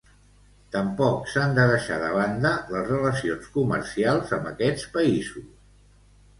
Tampoc 0.75 1.29
s'han 1.33 1.53
de 1.59 1.65
deixar 1.73 1.99
de 2.05 2.09
banda 2.15 2.55
les 2.77 2.89
relacions 2.95 3.53
comercials 3.61 4.35
amb 4.41 4.53
aquests 4.55 4.93
països. 4.99 5.51